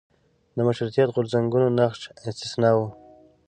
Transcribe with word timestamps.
د 0.55 0.57
مشروطیت 0.67 1.09
غورځنګونو 1.15 1.67
نقش 1.79 2.01
استثنا 2.29 2.71
و. 2.77 2.79